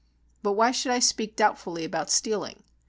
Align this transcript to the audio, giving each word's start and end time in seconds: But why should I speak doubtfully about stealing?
But 0.41 0.53
why 0.53 0.71
should 0.71 0.91
I 0.91 0.97
speak 0.97 1.35
doubtfully 1.35 1.85
about 1.85 2.09
stealing? 2.09 2.63